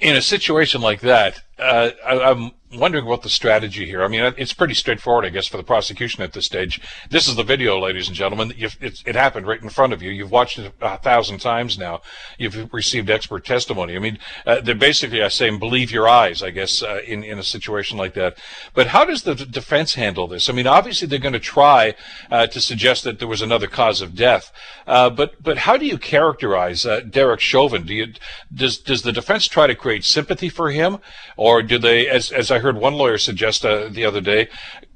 In 0.00 0.16
a 0.16 0.22
situation 0.22 0.80
like 0.80 1.00
that, 1.00 1.40
uh, 1.58 1.90
I, 2.04 2.30
I'm 2.30 2.50
wondering 2.76 3.06
what 3.06 3.22
the 3.22 3.28
strategy 3.28 3.86
here. 3.86 4.02
I 4.02 4.08
mean, 4.08 4.34
it's 4.36 4.52
pretty 4.52 4.74
straightforward, 4.74 5.24
I 5.24 5.30
guess, 5.30 5.46
for 5.46 5.56
the 5.56 5.62
prosecution 5.62 6.22
at 6.22 6.32
this 6.32 6.46
stage. 6.46 6.80
This 7.10 7.28
is 7.28 7.36
the 7.36 7.42
video, 7.42 7.78
ladies 7.78 8.08
and 8.08 8.16
gentlemen. 8.16 8.52
it 8.56 9.14
happened 9.14 9.46
right 9.46 9.62
in 9.62 9.68
front 9.68 9.92
of 9.92 10.02
you. 10.02 10.10
You've 10.10 10.30
watched 10.30 10.58
it 10.58 10.72
a 10.80 10.98
thousand 10.98 11.38
times 11.38 11.78
now. 11.78 12.02
You've 12.38 12.72
received 12.72 13.10
expert 13.10 13.44
testimony. 13.44 13.96
I 13.96 13.98
mean, 13.98 14.18
uh, 14.46 14.60
they're 14.60 14.74
basically 14.74 15.22
I 15.22 15.28
say, 15.28 15.50
believe 15.50 15.90
your 15.90 16.08
eyes, 16.08 16.42
I 16.42 16.50
guess, 16.50 16.82
uh, 16.82 17.00
in 17.06 17.22
in 17.22 17.38
a 17.38 17.42
situation 17.42 17.98
like 17.98 18.14
that. 18.14 18.38
But 18.74 18.88
how 18.88 19.04
does 19.04 19.22
the 19.22 19.34
defense 19.34 19.94
handle 19.94 20.26
this? 20.26 20.48
I 20.48 20.52
mean, 20.52 20.66
obviously 20.66 21.08
they're 21.08 21.18
going 21.18 21.32
to 21.32 21.40
try 21.40 21.94
uh, 22.30 22.46
to 22.48 22.60
suggest 22.60 23.04
that 23.04 23.18
there 23.18 23.28
was 23.28 23.42
another 23.42 23.66
cause 23.66 24.00
of 24.00 24.14
death. 24.14 24.52
Uh, 24.86 25.10
but 25.10 25.42
but 25.42 25.58
how 25.58 25.76
do 25.76 25.86
you 25.86 25.98
characterize 25.98 26.84
uh, 26.86 27.00
Derek 27.00 27.40
Chauvin? 27.40 27.86
Do 27.86 27.94
you 27.94 28.14
does 28.52 28.78
does 28.78 29.02
the 29.02 29.12
defense 29.12 29.46
try 29.46 29.66
to 29.66 29.74
create 29.74 30.04
sympathy 30.04 30.48
for 30.48 30.70
him, 30.70 30.98
or 31.36 31.62
do 31.62 31.78
they, 31.78 32.08
as 32.08 32.30
as 32.32 32.50
I 32.50 32.58
heard 32.64 32.76
one 32.76 32.94
lawyer 32.94 33.18
suggest 33.18 33.64
uh, 33.64 33.88
the 33.88 34.04
other 34.04 34.20
day, 34.20 34.48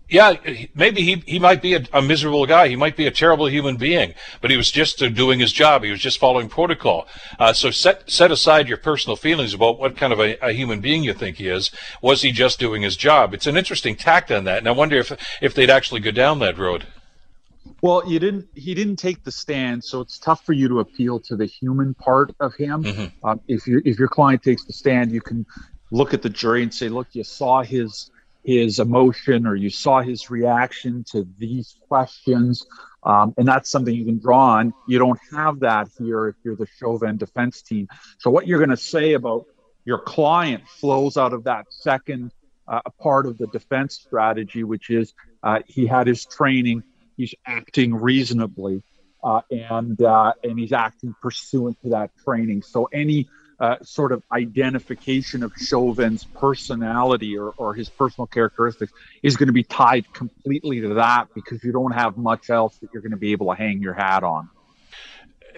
yeah, 0.09 0.37
maybe 0.75 1.03
he, 1.03 1.23
he 1.27 1.39
might 1.39 1.61
be 1.61 1.75
a, 1.75 1.85
a, 1.93 2.01
miserable 2.01 2.47
guy. 2.47 2.69
He 2.69 2.77
might 2.77 2.97
be 2.97 3.07
a 3.07 3.11
terrible 3.11 3.47
human 3.47 3.77
being, 3.77 4.15
but 4.41 4.51
he 4.51 4.57
was 4.57 4.71
just 4.71 5.03
uh, 5.03 5.11
doing 5.11 5.39
his 5.39 5.53
job. 5.53 5.85
He 5.85 5.91
was 5.91 6.01
just 6.01 6.19
following 6.19 6.49
protocol. 6.49 7.07
Uh, 7.39 7.53
so 7.53 7.71
set 7.71 8.11
set 8.11 8.31
aside 8.31 8.69
your 8.69 8.79
personal 8.79 9.17
feelings 9.17 9.53
about 9.53 9.79
what 9.79 9.99
kind 9.99 10.15
of 10.15 10.19
a, 10.19 10.39
a, 10.39 10.53
human 10.53 10.81
being 10.81 11.05
you 11.05 11.13
think 11.13 11.37
he 11.37 11.49
is. 11.49 11.71
Was 12.01 12.23
he 12.23 12.33
just 12.33 12.59
doing 12.59 12.81
his 12.81 12.97
job? 12.97 13.35
It's 13.35 13.47
an 13.47 13.59
interesting 13.59 13.97
tact 13.97 14.31
on 14.31 14.45
that, 14.45 14.59
and 14.59 14.69
I 14.69 14.71
wonder 14.71 14.97
if 14.97 15.13
if 15.43 15.55
they'd 15.55 15.71
actually 15.71 16.01
go 16.01 16.11
down 16.11 16.39
that 16.39 16.57
road. 16.57 16.87
Well, 17.83 18.03
you 18.11 18.19
didn't. 18.19 18.49
He 18.55 18.75
didn't 18.75 18.97
take 18.97 19.25
the 19.25 19.33
stand, 19.33 19.85
so 19.85 20.01
it's 20.01 20.19
tough 20.19 20.43
for 20.47 20.55
you 20.55 20.69
to 20.69 20.81
appeal 20.81 21.21
to 21.21 21.37
the 21.37 21.45
human 21.45 21.93
part 21.93 22.35
of 22.41 22.55
him. 22.55 22.83
Mm-hmm. 22.83 23.27
Um, 23.27 23.41
if 23.47 23.67
your 23.67 23.83
if 23.85 23.99
your 23.99 24.09
client 24.09 24.43
takes 24.43 24.65
the 24.65 24.73
stand, 24.73 25.13
you 25.13 25.21
can 25.21 25.45
look 25.91 26.15
at 26.15 26.23
the 26.23 26.29
jury 26.29 26.63
and 26.63 26.73
say, 26.73 26.89
"Look, 26.89 27.09
you 27.13 27.25
saw 27.25 27.63
his 27.63 28.11
his 28.45 28.79
emotion, 28.79 29.47
or 29.47 29.55
you 29.55 29.71
saw 29.71 30.01
his 30.01 30.31
reaction 30.31 31.05
to 31.13 31.27
these 31.39 31.77
questions, 31.89 32.67
um, 33.03 33.35
and 33.37 33.47
that's 33.47 33.71
something 33.71 33.95
you 33.95 34.05
can 34.05 34.19
draw 34.19 34.57
on." 34.57 34.73
You 34.87 34.99
don't 34.99 35.21
have 35.33 35.61
that 35.61 35.89
here 35.99 36.29
if 36.29 36.37
you're 36.45 36.57
the 36.57 36.69
Chauvin 36.79 37.17
defense 37.17 37.63
team. 37.63 37.89
So 38.19 38.31
what 38.31 38.47
you're 38.47 38.59
going 38.59 38.71
to 38.71 38.77
say 38.77 39.15
about 39.15 39.47
your 39.85 39.99
client 39.99 40.67
flows 40.69 41.17
out 41.17 41.33
of 41.33 41.45
that 41.45 41.67
second 41.71 42.33
uh, 42.67 42.81
part 43.01 43.27
of 43.27 43.39
the 43.39 43.47
defense 43.49 43.95
strategy, 43.95 44.65
which 44.65 44.91
is 44.91 45.15
uh, 45.43 45.61
he 45.67 45.87
had 45.87 46.07
his 46.07 46.27
training 46.27 46.83
he's 47.19 47.35
acting 47.45 47.95
reasonably 47.95 48.83
uh, 49.23 49.43
and 49.51 50.01
uh, 50.01 50.33
and 50.43 50.59
he's 50.59 50.73
acting 50.73 51.15
pursuant 51.21 51.77
to 51.83 51.91
that 51.91 52.11
training. 52.25 52.63
So 52.63 52.89
any 52.91 53.29
uh, 53.61 53.77
sort 53.83 54.13
of 54.13 54.23
identification 54.33 55.43
of 55.43 55.53
Chauvin's 55.57 56.25
personality 56.25 57.37
or, 57.37 57.51
or 57.57 57.75
his 57.75 57.89
personal 57.89 58.27
characteristics 58.27 58.93
is 59.23 59.37
going 59.37 59.49
to 59.49 59.53
be 59.53 59.65
tied 59.65 60.13
completely 60.13 60.81
to 60.81 60.95
that 60.95 61.29
because 61.35 61.63
you 61.65 61.73
don't 61.73 61.93
have 61.93 62.17
much 62.17 62.51
else 62.51 62.77
that 62.79 62.91
you're 62.93 63.03
going 63.03 63.11
to 63.11 63.19
be 63.19 63.33
able 63.33 63.47
to 63.47 63.55
hang 63.55 63.81
your 63.81 63.95
hat 63.95 64.23
on 64.23 64.49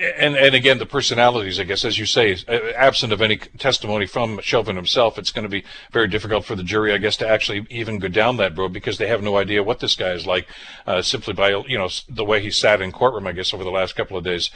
and 0.00 0.36
and 0.36 0.54
again 0.54 0.78
the 0.78 0.86
personalities 0.86 1.60
i 1.60 1.64
guess 1.64 1.84
as 1.84 1.98
you 1.98 2.06
say 2.06 2.36
uh, 2.48 2.58
absent 2.76 3.12
of 3.12 3.20
any 3.20 3.36
testimony 3.36 4.06
from 4.06 4.40
chauvin 4.40 4.76
himself 4.76 5.18
it's 5.18 5.30
going 5.30 5.42
to 5.42 5.48
be 5.48 5.62
very 5.92 6.08
difficult 6.08 6.44
for 6.44 6.56
the 6.56 6.62
jury 6.62 6.92
i 6.92 6.98
guess 6.98 7.16
to 7.16 7.28
actually 7.28 7.66
even 7.70 7.98
go 7.98 8.08
down 8.08 8.36
that 8.36 8.56
road 8.56 8.72
because 8.72 8.98
they 8.98 9.06
have 9.06 9.22
no 9.22 9.36
idea 9.36 9.62
what 9.62 9.80
this 9.80 9.94
guy 9.94 10.10
is 10.10 10.26
like 10.26 10.46
uh, 10.86 11.02
simply 11.02 11.34
by 11.34 11.50
you 11.68 11.76
know 11.76 11.88
the 12.08 12.24
way 12.24 12.40
he 12.40 12.50
sat 12.50 12.80
in 12.80 12.90
courtroom 12.90 13.26
i 13.26 13.32
guess 13.32 13.52
over 13.52 13.64
the 13.64 13.70
last 13.70 13.94
couple 13.94 14.16
of 14.16 14.24
days. 14.24 14.50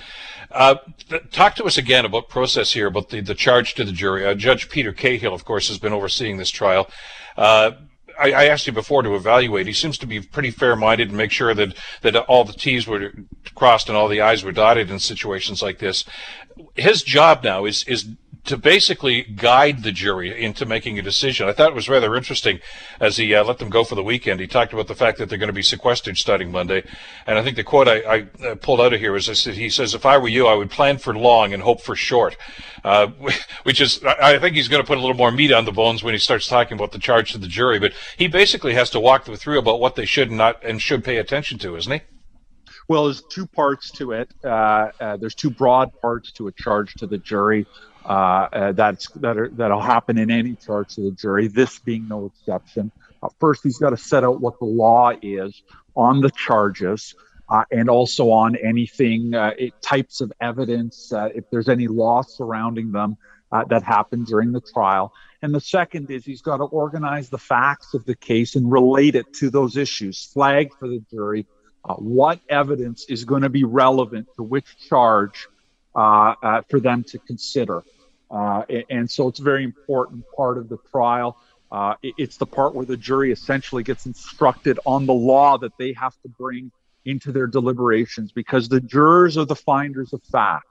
Uh, 0.51 0.77
talk 1.31 1.55
to 1.55 1.65
us 1.65 1.77
again 1.77 2.05
about 2.05 2.29
process 2.29 2.73
here 2.73 2.87
about 2.87 3.11
the, 3.11 3.21
the 3.21 3.35
charge 3.35 3.75
to 3.75 3.85
the 3.85 3.93
jury. 3.93 4.25
Uh, 4.25 4.35
judge 4.35 4.69
peter 4.69 4.93
cahill 4.93 5.35
of 5.35 5.45
course 5.45 5.69
has 5.69 5.79
been 5.79 5.93
overseeing 5.93 6.37
this 6.37 6.51
trial. 6.51 6.89
Uh, 7.37 7.73
I, 8.19 8.33
I, 8.33 8.45
asked 8.47 8.67
you 8.67 8.73
before 8.73 9.03
to 9.03 9.15
evaluate. 9.15 9.67
He 9.67 9.73
seems 9.73 9.99
to 9.99 10.07
be 10.07 10.21
pretty 10.21 10.51
fair-minded 10.51 11.09
and 11.09 11.17
make 11.17 11.31
sure 11.31 11.55
that 11.55 11.77
that 12.03 12.17
all 12.17 12.45
the 12.45 12.53
T's 12.53 12.87
were 12.87 13.13
crossed 13.55 13.89
and 13.89 13.97
all 13.97 14.09
the 14.09 14.21
I's 14.21 14.45
were 14.45 14.53
dotted 14.53 14.91
in 14.91 14.99
situations 14.99 15.63
like 15.63 15.79
this. 15.79 16.05
His 16.75 17.03
job 17.03 17.45
now 17.45 17.65
is 17.65 17.85
is 17.85 18.07
to 18.45 18.59
basically 18.59 19.23
guide 19.23 19.83
the 19.83 19.93
jury 19.93 20.43
into 20.43 20.67
making 20.67 20.99
a 20.99 21.03
decision. 21.03 21.49
I 21.49 21.53
thought 21.53 21.71
it 21.71 21.75
was 21.75 21.89
rather 21.89 22.15
interesting 22.15 22.61
as 23.01 23.17
he 23.17 23.35
uh, 23.35 23.43
let 23.43 23.59
them 23.59 23.71
go 23.71 23.85
for 23.85 23.95
the 23.95 24.03
weekend. 24.03 24.41
He 24.41 24.47
talked 24.47 24.73
about 24.73 24.87
the 24.87 24.95
fact 24.95 25.19
that 25.19 25.29
they're 25.29 25.39
going 25.39 25.49
to 25.49 25.55
be 25.55 25.63
sequestered 25.63 26.19
starting 26.19 26.53
Monday. 26.53 26.85
And 27.27 27.39
I 27.39 27.43
think 27.43 27.57
the 27.57 27.65
quote 27.65 27.89
I, 27.89 28.29
I 28.43 28.55
pulled 28.55 28.81
out 28.81 28.93
of 28.93 29.01
here 29.01 29.13
was 29.13 29.27
this, 29.27 29.45
he 29.45 29.71
says, 29.71 29.95
if 29.95 30.05
I 30.05 30.19
were 30.19 30.29
you, 30.29 30.47
I 30.47 30.55
would 30.55 30.71
plan 30.71 30.99
for 30.99 31.15
long 31.15 31.55
and 31.55 31.63
hope 31.63 31.81
for 31.81 31.97
short, 31.97 32.37
uh, 32.85 33.07
which 33.63 33.81
is, 33.81 34.03
I 34.05 34.39
think 34.39 34.57
he's 34.57 34.69
going 34.69 34.83
to 34.83 34.87
put 34.87 34.99
a 34.99 35.01
little 35.01 35.17
more 35.17 35.33
meat 35.33 35.53
on 35.53 35.65
the 35.65 35.73
bones 35.73 36.03
when 36.03 36.13
he 36.13 36.19
starts 36.19 36.47
talking 36.47 36.77
about 36.77 36.93
the 36.93 36.99
charge 36.99 37.33
to 37.33 37.39
the 37.39 37.49
jury. 37.49 37.79
But 37.79 37.93
he 38.19 38.29
basically 38.29 38.75
has 38.75 38.91
to 38.91 39.01
walk 39.01 39.25
them 39.25 39.37
through 39.37 39.59
about 39.59 39.81
what 39.81 39.97
they 39.97 40.05
should 40.05 40.29
and 40.29 40.39
not 40.39 40.63
and 40.63 40.83
should 40.83 41.03
pay 41.03 41.17
attention 41.17 41.59
to, 41.61 41.77
isn't 41.77 41.93
he? 41.93 42.01
Well, 42.87 43.05
there's 43.05 43.23
two 43.23 43.47
parts 43.47 43.91
to 43.93 44.13
it. 44.13 44.31
Uh, 44.45 44.91
uh, 45.01 45.17
there's 45.17 45.35
two 45.35 45.51
broad 45.51 45.91
parts 46.03 46.31
to 46.33 46.49
a 46.49 46.53
charge 46.53 46.93
to 46.95 47.07
the 47.07 47.17
jury. 47.17 47.67
Uh, 48.05 48.49
uh, 48.53 48.73
that's 48.73 49.09
that 49.13 49.39
are, 49.39 49.49
that'll 49.49 49.81
happen 49.81 50.19
in 50.19 50.31
any 50.31 50.55
charge 50.57 50.95
to 50.95 51.01
the 51.01 51.11
jury. 51.11 51.49
This 51.49 51.79
being 51.79 52.07
no 52.09 52.27
exception. 52.27 52.93
Uh, 53.23 53.29
first, 53.41 53.63
he's 53.63 53.79
got 53.79 53.91
to 53.91 53.97
set 53.97 54.25
out 54.25 54.41
what 54.41 54.59
the 54.59 54.67
law 54.67 55.13
is 55.23 55.63
on 55.97 56.21
the 56.21 56.31
charges. 56.31 57.15
Uh, 57.47 57.63
and 57.71 57.91
also 57.91 58.31
on 58.31 58.57
anything 58.57 59.35
uh, 59.35 59.53
it, 59.59 59.75
types 59.83 60.23
of 60.23 60.33
evidence, 60.41 61.13
uh, 61.13 61.29
if 61.35 61.45
there's 61.51 61.69
any 61.69 61.87
law 61.87 62.23
surrounding 62.23 62.91
them 62.91 63.19
that 63.69 63.85
happened 63.85 64.27
during 64.27 64.51
the 64.51 64.63
trial. 64.63 65.13
And 65.43 65.55
the 65.55 65.61
second 65.61 66.11
is 66.11 66.25
he's 66.25 66.41
got 66.41 66.57
to 66.57 66.65
organize 66.65 67.29
the 67.29 67.39
facts 67.39 67.93
of 67.95 68.05
the 68.07 68.17
case 68.17 68.57
and 68.57 68.73
relate 68.73 69.15
it 69.15 69.33
to 69.35 69.51
those 69.51 69.77
issues, 69.77 70.25
flag 70.25 70.73
for 70.77 70.89
the 70.89 71.05
jury 71.11 71.47
what 71.99 72.41
evidence 72.49 73.05
is 73.11 73.25
going 73.27 73.43
to 73.43 73.51
be 73.51 73.63
relevant 73.63 74.27
to 74.37 74.43
which 74.43 74.65
charge 74.89 75.47
for 75.93 76.81
them 76.81 77.05
to 77.05 77.19
consider. 77.19 77.85
Uh, 78.31 78.63
and 78.91 79.11
so 79.11 79.29
it's 79.29 79.41
a 79.41 79.43
very 79.43 79.65
important 79.65 80.25
part 80.37 80.59
of 80.59 80.69
the 80.69 80.79
trial. 80.91 81.37
Uh, 81.71 81.95
it's 82.03 82.37
the 82.37 82.47
part 82.47 82.75
where 82.75 82.87
the 82.87 82.97
jury 82.97 83.33
essentially 83.33 83.83
gets 83.83 84.07
instructed 84.07 84.79
on 84.87 85.07
the 85.07 85.13
law 85.13 85.59
that 85.59 85.73
they 85.79 85.93
have 85.93 86.15
to 86.23 86.29
bring 86.29 86.71
into 87.05 87.33
their 87.33 87.47
deliberations 87.47 88.33
because 88.33 88.69
the 88.69 88.81
jurors 88.81 89.37
are 89.37 89.45
the 89.45 89.57
finders 89.57 90.13
of 90.13 90.23
fact. 90.31 90.67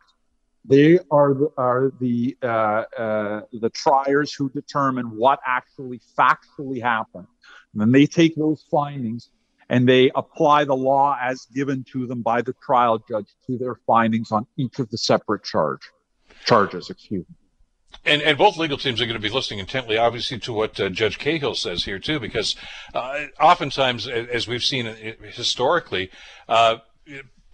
They 0.65 0.99
are 1.11 1.33
the, 1.33 1.51
are 1.57 1.91
the 1.99 2.37
uh, 2.41 2.45
uh, 2.45 3.41
the 3.51 3.69
triers 3.69 4.33
who 4.33 4.49
determine 4.49 5.17
what 5.17 5.39
actually 5.45 5.99
factually 6.17 6.81
happened. 6.81 7.27
And 7.73 7.81
then 7.81 7.91
they 7.91 8.05
take 8.05 8.35
those 8.35 8.63
findings 8.71 9.29
and 9.69 9.87
they 9.87 10.09
apply 10.15 10.63
the 10.63 10.75
law 10.75 11.17
as 11.21 11.47
given 11.53 11.83
to 11.91 12.07
them 12.07 12.21
by 12.21 12.41
the 12.41 12.53
trial 12.63 13.03
judge 13.09 13.27
to 13.47 13.57
their 13.57 13.75
findings 13.85 14.31
on 14.31 14.47
each 14.55 14.79
of 14.79 14.89
the 14.89 14.97
separate 14.97 15.43
charge 15.43 15.81
charges. 16.45 16.89
Excuse 16.89 17.25
me. 17.27 17.35
And, 18.05 18.21
and 18.21 18.37
both 18.37 18.57
legal 18.57 18.77
teams 18.77 18.99
are 19.01 19.05
going 19.05 19.15
to 19.15 19.21
be 19.21 19.33
listening 19.33 19.59
intently, 19.59 19.97
obviously, 19.97 20.37
to 20.39 20.53
what 20.53 20.77
uh, 20.79 20.89
Judge 20.89 21.17
Cahill 21.17 21.55
says 21.55 21.85
here 21.85 21.99
too, 21.99 22.19
because 22.19 22.55
uh, 22.93 23.25
oftentimes, 23.39 24.07
as 24.07 24.45
we've 24.45 24.63
seen 24.63 24.93
historically, 25.21 26.11
uh, 26.49 26.77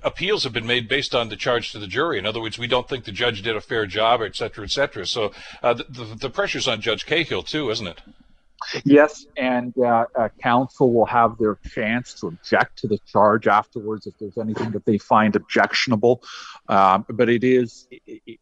appeals 0.03 0.43
have 0.45 0.53
been 0.53 0.65
made 0.65 0.87
based 0.87 1.13
on 1.13 1.29
the 1.29 1.35
charge 1.35 1.71
to 1.73 1.79
the 1.79 1.85
jury. 1.85 2.17
In 2.17 2.25
other 2.25 2.41
words, 2.41 2.57
we 2.57 2.65
don't 2.65 2.89
think 2.89 3.05
the 3.05 3.11
judge 3.11 3.43
did 3.43 3.55
a 3.55 3.61
fair 3.61 3.85
job, 3.85 4.21
et 4.21 4.35
cetera, 4.35 4.63
et 4.63 4.71
cetera. 4.71 5.05
So 5.05 5.33
uh, 5.61 5.75
the, 5.75 5.85
the, 5.89 6.15
the 6.15 6.29
pressure's 6.29 6.67
on 6.67 6.81
Judge 6.81 7.05
Cahill 7.05 7.43
too, 7.43 7.69
isn't 7.69 7.87
it? 7.87 8.01
Yes, 8.83 9.25
and 9.37 9.73
uh, 9.77 10.05
uh, 10.17 10.29
counsel 10.41 10.91
will 10.91 11.05
have 11.05 11.37
their 11.37 11.57
chance 11.73 12.13
to 12.15 12.27
object 12.27 12.79
to 12.79 12.87
the 12.87 12.97
charge 13.05 13.47
afterwards 13.47 14.05
if 14.05 14.17
there's 14.19 14.37
anything 14.37 14.71
that 14.71 14.85
they 14.85 14.97
find 14.97 15.35
objectionable. 15.35 16.23
Um, 16.67 17.05
but 17.09 17.29
it 17.29 17.43
is 17.43 17.87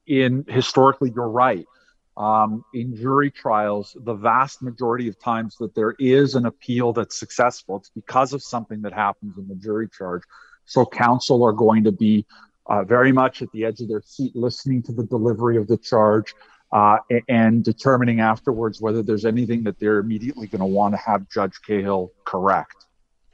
in 0.07 0.45
historically, 0.47 1.11
you're 1.13 1.29
right 1.29 1.67
um, 2.17 2.65
in 2.73 2.95
jury 2.95 3.29
trials, 3.29 3.95
the 4.03 4.13
vast 4.13 4.61
majority 4.63 5.07
of 5.07 5.19
times 5.19 5.55
that 5.59 5.75
there 5.75 5.95
is 5.99 6.33
an 6.35 6.47
appeal 6.47 6.91
that's 6.91 7.19
successful, 7.19 7.77
it's 7.77 7.91
because 7.91 8.33
of 8.33 8.41
something 8.41 8.81
that 8.81 8.93
happens 8.93 9.37
in 9.37 9.47
the 9.47 9.55
jury 9.55 9.87
charge. 9.87 10.23
So 10.65 10.85
counsel 10.85 11.43
are 11.43 11.53
going 11.53 11.83
to 11.83 11.91
be 11.91 12.25
uh, 12.65 12.83
very 12.83 13.11
much 13.11 13.41
at 13.41 13.51
the 13.53 13.65
edge 13.65 13.79
of 13.81 13.87
their 13.87 14.01
seat, 14.01 14.35
listening 14.35 14.81
to 14.83 14.91
the 14.91 15.03
delivery 15.03 15.57
of 15.57 15.67
the 15.67 15.77
charge 15.77 16.33
uh, 16.71 16.97
and 17.29 17.63
determining 17.63 18.19
afterwards 18.19 18.81
whether 18.81 19.01
there's 19.03 19.25
anything 19.25 19.63
that 19.63 19.79
they're 19.79 19.99
immediately 19.99 20.47
going 20.47 20.59
to 20.59 20.65
want 20.65 20.93
to 20.93 20.97
have 20.97 21.29
Judge 21.29 21.61
Cahill 21.65 22.11
correct. 22.25 22.86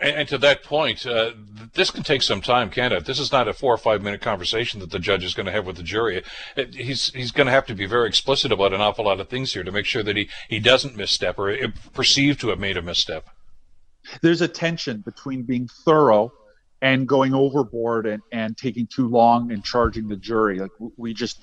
And, 0.04 0.18
and, 0.18 0.30
to 0.30 0.38
that 0.40 0.64
point, 0.64 1.06
uh, 1.06 1.32
this 1.74 1.90
can 1.90 2.04
take 2.04 2.22
some 2.22 2.42
time, 2.42 2.70
can't 2.70 2.94
it? 2.94 3.06
This 3.06 3.20
is 3.20 3.32
not 3.32 3.48
a 3.48 3.54
four 3.54 3.74
or 3.74 3.78
five 3.78 4.02
minute 4.02 4.20
conversation 4.20 4.82
that 4.82 4.92
the 4.92 5.00
judge 5.00 5.24
is 5.24 5.34
going 5.34 5.46
to 5.46 5.52
have 5.54 5.66
with 5.66 5.78
the 5.78 5.84
jury. 5.84 6.22
It, 6.58 6.76
he's 6.76 7.14
he's 7.14 7.32
going 7.32 7.48
to 7.48 7.54
have 7.54 7.66
to 7.68 7.74
be 7.74 7.86
very 7.86 8.10
explicit 8.10 8.52
about 8.52 8.74
an 8.74 8.82
awful 8.82 9.06
lot 9.06 9.22
of 9.22 9.30
things 9.30 9.54
here 9.54 9.64
to 9.64 9.72
make 9.72 9.86
sure 9.86 10.04
that 10.04 10.18
he, 10.18 10.30
he 10.50 10.60
doesn't 10.60 10.98
misstep 10.98 11.40
or 11.40 11.56
perceived 11.94 12.42
to 12.42 12.50
have 12.50 12.60
made 12.60 12.76
a 12.76 12.82
misstep. 12.82 13.30
There's 14.22 14.42
a 14.42 14.48
tension 14.50 15.00
between 15.00 15.44
being 15.44 15.70
thorough 15.86 16.34
and 16.82 17.08
going 17.08 17.34
overboard 17.34 18.06
and, 18.06 18.22
and 18.34 18.58
taking 18.58 18.88
too 18.88 19.08
long 19.08 19.54
and 19.54 19.64
charging 19.64 20.10
the 20.10 20.18
jury. 20.18 20.60
Like 20.60 20.72
we 20.98 21.14
just 21.14 21.40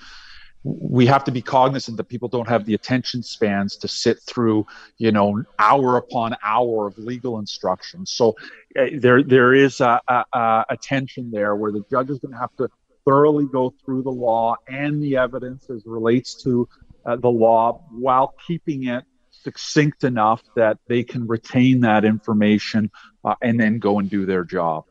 we 0.62 1.06
have 1.06 1.24
to 1.24 1.32
be 1.32 1.40
cognizant 1.40 1.96
that 1.96 2.04
people 2.04 2.28
don't 2.28 2.48
have 2.48 2.66
the 2.66 2.74
attention 2.74 3.22
spans 3.22 3.76
to 3.76 3.88
sit 3.88 4.20
through, 4.26 4.66
you 4.98 5.10
know, 5.10 5.42
hour 5.58 5.96
upon 5.96 6.36
hour 6.44 6.86
of 6.86 6.98
legal 6.98 7.38
instruction. 7.38 8.04
So 8.04 8.36
uh, 8.78 8.86
there 8.98 9.22
there 9.22 9.54
is 9.54 9.80
a, 9.80 10.00
a, 10.08 10.64
a 10.68 10.76
tension 10.76 11.30
there 11.30 11.56
where 11.56 11.72
the 11.72 11.82
judge 11.90 12.10
is 12.10 12.18
going 12.18 12.32
to 12.32 12.38
have 12.38 12.54
to 12.56 12.68
thoroughly 13.06 13.46
go 13.46 13.72
through 13.84 14.02
the 14.02 14.10
law 14.10 14.56
and 14.68 15.02
the 15.02 15.16
evidence 15.16 15.70
as 15.70 15.86
relates 15.86 16.34
to 16.42 16.68
uh, 17.06 17.16
the 17.16 17.30
law 17.30 17.82
while 17.90 18.34
keeping 18.46 18.88
it 18.88 19.04
succinct 19.30 20.04
enough 20.04 20.42
that 20.54 20.78
they 20.86 21.02
can 21.02 21.26
retain 21.26 21.80
that 21.80 22.04
information 22.04 22.90
uh, 23.24 23.34
and 23.40 23.58
then 23.58 23.78
go 23.78 23.98
and 23.98 24.10
do 24.10 24.26
their 24.26 24.44
job. 24.44 24.84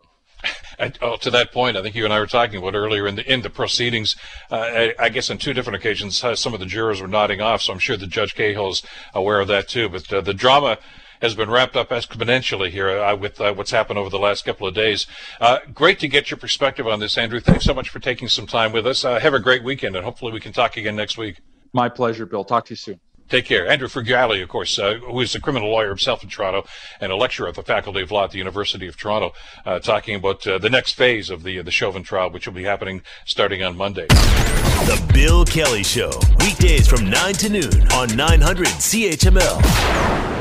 Oh, 1.01 1.17
to 1.17 1.31
that 1.31 1.51
point, 1.51 1.75
I 1.75 1.81
think 1.81 1.95
you 1.95 2.05
and 2.05 2.13
I 2.13 2.19
were 2.19 2.27
talking 2.27 2.57
about 2.57 2.73
earlier 2.73 3.05
in 3.05 3.15
the 3.15 3.31
in 3.31 3.41
the 3.41 3.49
proceedings. 3.49 4.15
Uh, 4.49 4.55
I, 4.55 4.93
I, 4.97 5.09
guess 5.09 5.29
on 5.29 5.37
two 5.37 5.53
different 5.53 5.75
occasions, 5.75 6.23
uh, 6.23 6.35
some 6.35 6.53
of 6.53 6.61
the 6.61 6.65
jurors 6.65 7.01
were 7.01 7.07
nodding 7.07 7.41
off. 7.41 7.61
So 7.61 7.73
I'm 7.73 7.79
sure 7.79 7.97
the 7.97 8.07
Judge 8.07 8.33
Cahill's 8.33 8.81
aware 9.13 9.41
of 9.41 9.49
that 9.49 9.67
too. 9.67 9.89
But 9.89 10.11
uh, 10.13 10.21
the 10.21 10.33
drama 10.33 10.77
has 11.21 11.35
been 11.35 11.49
wrapped 11.49 11.75
up 11.75 11.89
exponentially 11.89 12.69
here 12.69 12.89
uh, 12.89 13.13
with 13.13 13.41
uh, 13.41 13.53
what's 13.53 13.71
happened 13.71 13.99
over 13.99 14.09
the 14.09 14.19
last 14.19 14.45
couple 14.45 14.67
of 14.67 14.73
days. 14.73 15.05
Uh, 15.41 15.59
great 15.73 15.99
to 15.99 16.07
get 16.07 16.31
your 16.31 16.37
perspective 16.37 16.87
on 16.87 17.01
this, 17.01 17.17
Andrew. 17.17 17.41
Thanks 17.41 17.65
so 17.65 17.73
much 17.73 17.89
for 17.89 17.99
taking 17.99 18.29
some 18.29 18.47
time 18.47 18.71
with 18.71 18.87
us. 18.87 19.01
have 19.01 19.33
a 19.33 19.39
great 19.39 19.65
weekend, 19.65 19.97
and 19.97 20.05
hopefully 20.05 20.31
we 20.31 20.39
can 20.39 20.53
talk 20.53 20.77
again 20.77 20.95
next 20.95 21.17
week. 21.17 21.41
My 21.73 21.89
pleasure, 21.89 22.25
Bill. 22.25 22.45
Talk 22.45 22.65
to 22.67 22.71
you 22.71 22.77
soon. 22.77 22.99
Take 23.29 23.45
care. 23.45 23.67
Andrew 23.67 23.87
Furgiuele, 23.87 24.41
of 24.41 24.49
course, 24.49 24.77
uh, 24.79 24.95
who 24.95 25.21
is 25.21 25.35
a 25.35 25.39
criminal 25.39 25.69
lawyer 25.69 25.89
himself 25.89 26.23
in 26.23 26.29
Toronto 26.29 26.65
and 26.99 27.11
a 27.11 27.15
lecturer 27.15 27.47
at 27.47 27.55
the 27.55 27.63
Faculty 27.63 28.01
of 28.01 28.11
Law 28.11 28.23
at 28.25 28.31
the 28.31 28.39
University 28.39 28.87
of 28.87 28.97
Toronto, 28.97 29.33
uh, 29.65 29.79
talking 29.79 30.15
about 30.15 30.45
uh, 30.47 30.57
the 30.57 30.69
next 30.69 30.93
phase 30.93 31.29
of 31.29 31.43
the 31.43 31.61
the 31.61 31.71
Chauvin 31.71 32.03
trial, 32.03 32.31
which 32.31 32.47
will 32.47 32.55
be 32.55 32.63
happening 32.63 33.01
starting 33.25 33.63
on 33.63 33.77
Monday. 33.77 34.07
The 34.07 35.11
Bill 35.13 35.45
Kelly 35.45 35.83
Show, 35.83 36.11
weekdays 36.39 36.87
from 36.87 37.09
9 37.09 37.33
to 37.35 37.49
noon 37.49 37.91
on 37.91 38.15
900 38.15 38.65
CHML. 38.67 40.38